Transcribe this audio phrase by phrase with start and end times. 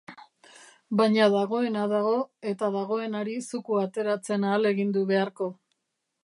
[1.01, 2.13] Baina dagoena dago,
[2.53, 5.53] eta dagoenari zukua ateratzen ahalegindu beharko.